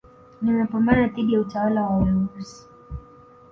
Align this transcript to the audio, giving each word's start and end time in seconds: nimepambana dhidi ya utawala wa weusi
nimepambana 0.41 1.07
dhidi 1.07 1.33
ya 1.33 1.39
utawala 1.41 1.81
wa 1.81 1.97
weusi 1.97 2.67